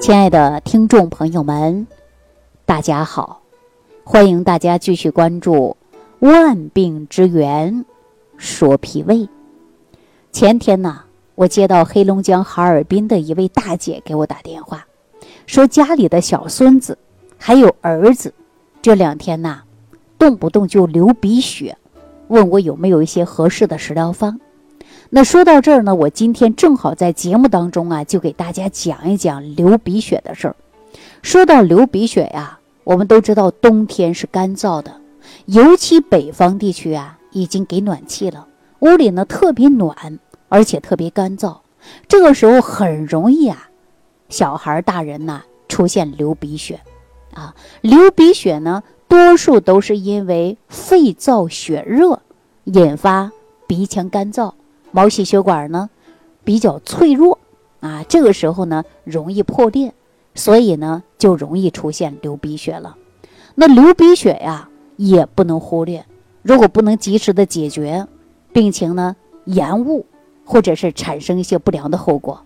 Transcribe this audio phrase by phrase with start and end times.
[0.00, 1.86] 亲爱的听众朋友们，
[2.64, 3.42] 大家好！
[4.04, 5.76] 欢迎大家继续关注
[6.26, 7.84] 《万病之源
[8.36, 9.16] 说脾胃》。
[10.30, 11.00] 前天呢，
[11.34, 14.86] 我接到黑龙江哈尔滨的一位大姐给我打电话，
[15.46, 16.96] 说家里的小孙子
[17.36, 18.32] 还有儿子
[18.80, 19.62] 这两天呐，
[20.16, 21.76] 动不动就流鼻血，
[22.28, 24.38] 问我有没有一些合适的食疗方。
[25.10, 30.56] 那说到这儿呢，我今天正好在节目当中啊，就给大家讲一讲流鼻血的事儿。
[31.22, 35.00] 说到流鼻血呀，我们都知道冬天是干燥的，
[35.46, 38.46] 尤其北方地区啊，已经给暖气了，
[38.80, 40.18] 屋里呢特别暖，
[40.50, 41.56] 而且特别干燥，
[42.06, 43.70] 这个时候很容易啊，
[44.28, 46.80] 小孩、大人呐出现流鼻血，
[47.32, 52.20] 啊，流鼻血呢，多数都是因为肺燥血热
[52.64, 53.32] 引发
[53.66, 54.52] 鼻腔干燥。
[54.90, 55.90] 毛细血管呢
[56.44, 57.38] 比较脆弱
[57.80, 59.92] 啊，这个时候呢容易破裂，
[60.34, 62.96] 所以呢就容易出现流鼻血了。
[63.54, 66.04] 那流鼻血呀也不能忽略，
[66.42, 68.06] 如果不能及时的解决，
[68.52, 70.06] 病情呢延误，
[70.44, 72.42] 或者是产生一些不良的后果。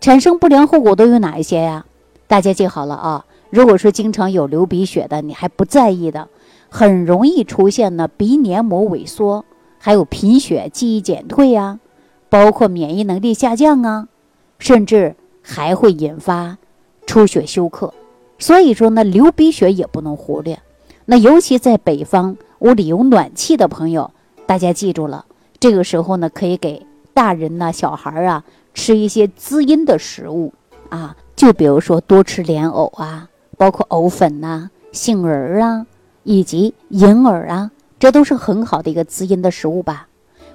[0.00, 1.86] 产生不良后果都有哪一些呀？
[2.26, 3.24] 大家记好了啊！
[3.50, 6.28] 如果说经常有流鼻血的，你还不在意的，
[6.68, 9.44] 很容易出现呢鼻黏膜萎缩。
[9.86, 11.78] 还有贫血、记忆减退呀，
[12.28, 14.08] 包括免疫能力下降啊，
[14.58, 16.58] 甚至还会引发
[17.06, 17.94] 出血休克。
[18.36, 20.58] 所以说呢，流鼻血也不能忽略。
[21.04, 24.10] 那尤其在北方屋里有暖气的朋友，
[24.44, 25.24] 大家记住了，
[25.60, 28.42] 这个时候呢，可以给大人呐、小孩啊
[28.74, 30.52] 吃一些滋阴的食物
[30.88, 35.86] 啊，就比如说多吃莲藕啊，包括藕粉呐、杏仁啊，
[36.24, 37.70] 以及银耳啊。
[37.98, 40.08] 这都是很好的一个滋阴的食物吧，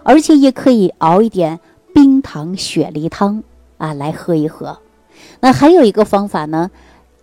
[0.04, 1.60] 而且也可以熬一点
[1.94, 3.44] 冰糖雪梨汤
[3.78, 4.80] 啊来喝一喝。
[5.40, 6.70] 那还有一个方法呢，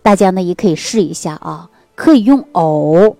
[0.01, 3.17] 大家呢也可以试一下啊，可以用藕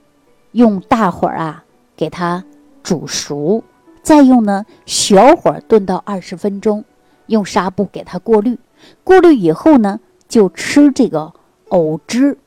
[0.52, 1.64] 用大火啊
[1.96, 2.44] 给它
[2.84, 3.64] 煮熟，
[4.02, 6.84] 再用呢小火炖到二十分钟，
[7.28, 8.58] 用纱布给它过滤，
[9.04, 11.32] 过滤以后呢就吃这个
[11.70, 12.38] 藕汁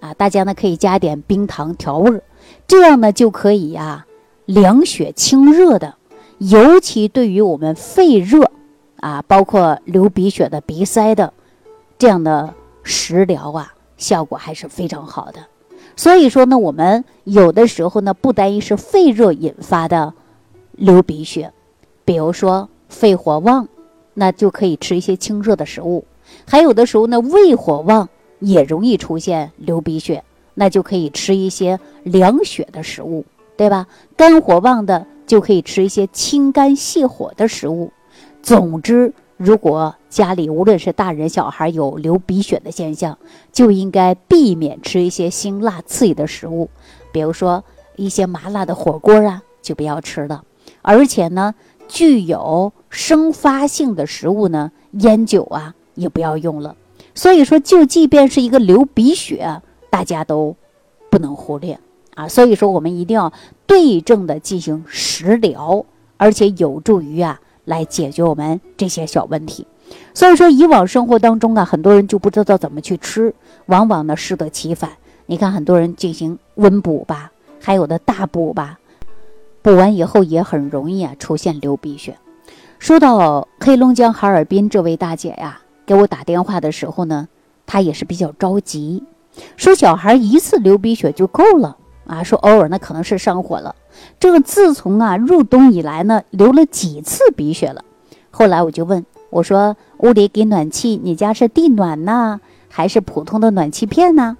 [0.00, 2.22] 啊，大家呢可以加点冰糖调味儿。
[2.68, 4.06] 这样呢就可以呀，
[4.44, 5.94] 凉血清热的，
[6.36, 8.50] 尤其对于我们肺热
[9.00, 11.32] 啊，包括流鼻血的、鼻塞的，
[11.96, 12.52] 这样的
[12.82, 15.46] 食疗啊，效果还是非常好的。
[15.96, 20.12] 所以说呢，我们有的时候呢，不单一是肺热引发的
[20.72, 21.50] 流鼻血，
[22.04, 23.66] 比如说肺火旺，
[24.12, 26.04] 那就可以吃一些清热的食物；
[26.46, 30.22] 还有的时候呢，胃火旺也容易出现流鼻血。
[30.58, 33.24] 那就可以吃一些凉血的食物，
[33.56, 33.86] 对吧？
[34.16, 37.92] 肝火旺的就可以吃一些清肝泻火的食物。
[38.42, 43.16] 总之，如果家里无论是大人小孩有流鼻血的现象，
[43.52, 46.68] 就应该避免吃一些辛辣刺激的食物，
[47.12, 47.62] 比如说
[47.94, 50.42] 一些麻辣的火锅啊，就不要吃了。
[50.82, 51.54] 而且呢，
[51.86, 56.74] 具有生发性的食物呢，烟酒啊也不要用了。
[57.14, 59.62] 所以说，就即便是一个流鼻血。
[59.90, 60.56] 大家都
[61.10, 61.78] 不能忽略
[62.14, 63.32] 啊，所以说我们一定要
[63.66, 65.84] 对症的进行食疗，
[66.16, 69.66] 而且有助于啊来解决我们这些小问题。
[70.12, 73.34] 所以说以往生活当中啊，很多人就不知道怎么去吃，
[73.66, 74.90] 往往呢适得其反。
[75.26, 78.78] 你看很多人进行温补吧，还有的大补吧，
[79.62, 82.16] 补完以后也很容易啊出现流鼻血。
[82.78, 87.28] 说到黑龙江哈尔滨这位大姐呀，给我打电话的时候呢，
[87.66, 89.04] 她也是比较着急。
[89.56, 91.76] 说小孩一次流鼻血就够了
[92.06, 92.22] 啊！
[92.22, 93.74] 说偶尔那可能是上火了。
[94.18, 97.84] 这个自从啊入冬以来呢，流了几次鼻血了。
[98.30, 104.36] 后来我就问我说：“屋里给暖气，你家是地暖呢，还是普通的暖气片呢？”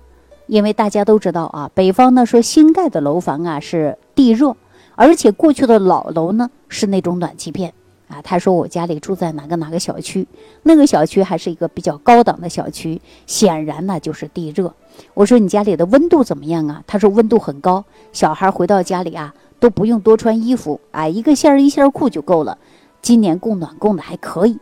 [0.47, 4.57] 因为大家都知道啊，北方呢说新盖的楼房啊是地热，
[4.95, 7.75] 而且过去的老楼呢是那种暖气片。
[8.09, 10.27] 啊，他说我家里住在哪个哪个小区，
[10.63, 14.75] 那个小区还是一个比较高档的小区，显然呢就是地热。
[15.13, 16.83] 我说你家里的温度怎么样啊？
[16.87, 22.57] 他说温度很高，小孩回到家里啊都不用多穿衣服，啊一个线儿一线裤就够了。
[23.03, 24.59] 今年供暖供的还可以。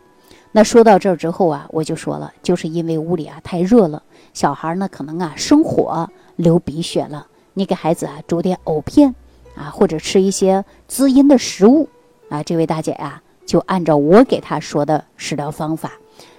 [0.51, 4.03] 那说到这儿之后啊，我就说了，就是因为屋里啊太热了，
[4.33, 7.27] 小孩呢可能啊生火流鼻血了。
[7.53, 9.15] 你给孩子啊煮点藕片
[9.55, 11.87] 啊，或者吃一些滋阴的食物
[12.29, 12.43] 啊。
[12.43, 13.21] 这位大姐呀。
[13.47, 15.93] 就按照我给他说的食疗方法，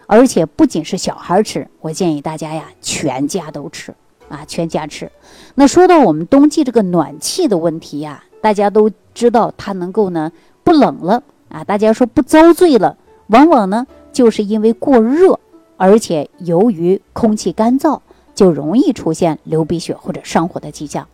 [0.06, 3.92] 而且不仅是小孩吃，我建议大家呀，全家都吃
[4.28, 5.10] 啊，全家吃。
[5.56, 10.30] 那说到我们冬季这个暖气的问题呀，大家都知道它能够呢
[10.62, 12.96] 不冷了啊，大家说不遭罪了，
[13.28, 15.40] 往往呢就是因为过热
[15.78, 18.00] 而且由于空气干燥，
[18.34, 21.08] 就容易出现流鼻血或者上火的迹象。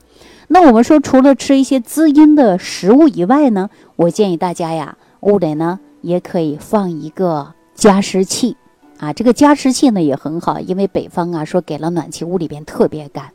[0.49, 8.59] 那我们说，除了吃一些滋阴的食物以外呢，我建议大家呀，屋里呢也可以放一个加湿器，
[8.99, 13.32] 啊，这个加湿器呢也很好，因为北方啊说给了暖气，屋里边特别干。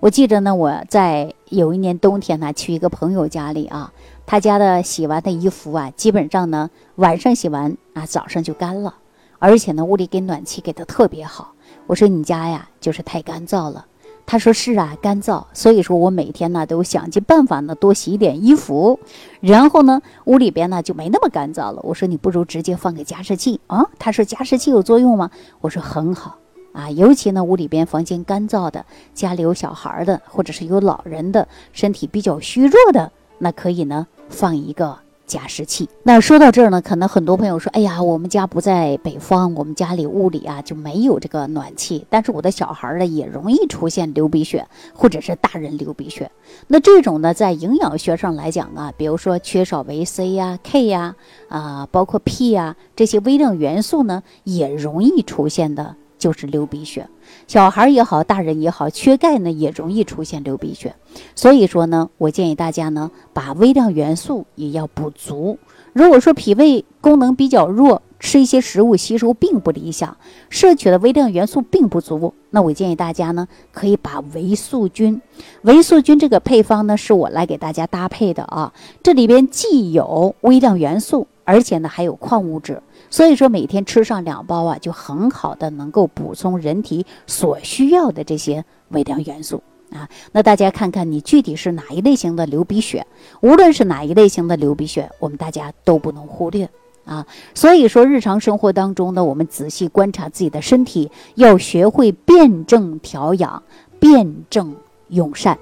[0.00, 3.90] 我记得呢，我在有一年冬天呢去一个朋友家里啊，
[4.26, 8.96] 他家的洗完的衣服啊，基本上呢晚上洗完啊，早上就干了，
[9.38, 11.54] 而且呢屋里给暖气给的特别好。
[11.86, 13.86] 我说你家呀就是太干燥了。
[14.26, 19.00] 他说是啊，干燥，所以说我每天呢都想尽办法呢多洗一点衣服，
[19.40, 21.80] 然后呢屋里边呢就没那么干燥了。
[21.82, 23.84] 我说你不如直接放个加湿器啊。
[23.98, 25.30] 他说加湿器有作用吗？
[25.60, 26.38] 我说很好
[26.72, 34.96] 啊，尤其呢屋里边房间干燥的，家里有小孩的，或者是有老人的，身体比较虚弱的，那可以呢放一个。
[35.30, 35.88] 加湿器。
[36.02, 42.04] 那说到这儿呢，可能很多朋友说：“哎呀，我们家不在北方，我们家里屋里啊就没有这个暖气。
[42.10, 46.28] 但是我的小孩呢也容易出现流鼻血，或者是大人流鼻血。
[46.66, 51.14] 那这种呢，在营养学上来讲啊，比如说缺少维 C 呀、K 呀
[51.48, 57.08] 啊，包括 P 呀这些微量元素呢，也容易出现的。”就是流鼻血，
[57.48, 60.94] 小孩也好，大人也好，缺钙呢也容易出现流鼻血。
[61.34, 65.58] 所以说呢，我建议大家呢，把微量元素也要补足。
[65.94, 70.16] 如果说脾胃功能比较弱，吃一些食物吸收并不理想，
[70.50, 75.20] 摄取的微量元素并不足，那我建议大家呢，可以把维素菌，
[75.62, 78.72] 维素菌这个配方呢，是我来给大家搭配的啊。
[79.02, 82.82] 这里边既有微量元素，而且呢还有矿物质。
[83.10, 89.60] 所以说，每天吃上两包啊，就很好的能够补充人体所需要的这些微量元素
[89.92, 90.08] 啊。
[90.30, 93.04] 那大家看看，你具体是哪一类型的流鼻血？
[93.40, 96.70] 无论是哪一类型的流鼻血，我们大家都不能忽略
[97.04, 97.26] 啊。
[97.52, 103.60] 所以说，日常生活当中呢，我们仔细观察自己的身体，要学会辩证调养，
[103.98, 104.76] 辩证
[105.08, 105.58] 用膳。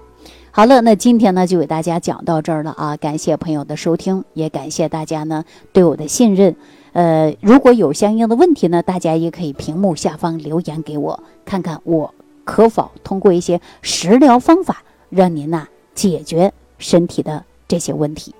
[0.50, 2.96] 好了，那今天呢，就给大家讲到这儿了啊。
[2.96, 6.54] 感谢朋友的收听，也感谢大家呢对我的信任。
[6.92, 12.14] 呃，如果有相应的问题呢，大家也可以屏幕下方留言给我，看看我
[12.44, 18.34] 可否通过一些食疗方法，让您呐解决身体的这些问题。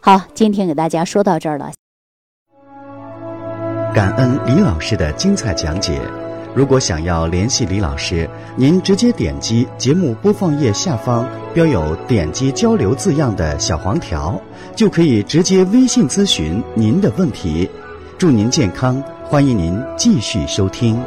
[0.00, 1.72] 好，今天给大家说到这儿了。
[3.94, 6.00] 感恩李老师的精彩讲解。
[6.54, 14.40] 如果想要联系李老师，您直接点击节目播放页下方标有“点击交流”字样的小黄条，
[14.74, 17.68] 就可以直接微信咨询您的问题。
[18.18, 20.98] 祝您健康，欢迎您继续收听。